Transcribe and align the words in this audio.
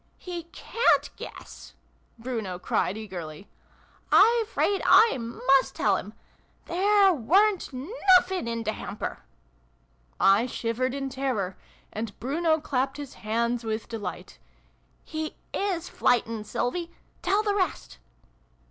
"He 0.27 0.45
ca'n't 0.45 1.15
guess!" 1.15 1.75
Bruno 2.17 2.57
cried 2.57 2.97
eagerly." 2.97 3.47
I 4.11 4.45
'fraid 4.47 4.81
I 4.83 5.15
must 5.19 5.75
tell 5.75 5.95
him! 5.95 6.15
There 6.65 7.13
weren't 7.13 7.71
nuffin 7.71 8.47
in 8.47 8.63
the 8.63 8.73
hamper!" 8.73 9.19
I 10.39 10.47
shivered 10.47 10.95
in 10.95 11.09
terror, 11.09 11.55
and 11.93 12.19
Bruno 12.19 12.59
clapped 12.59 12.97
his 12.97 13.13
hands 13.13 13.63
with 13.63 13.87
delight." 13.87 14.39
He 15.05 15.35
is 15.53 15.87
flightened, 15.87 16.47
Sylvie! 16.47 16.89
Tell 17.21 17.43
the 17.43 17.53
rest 17.53 17.99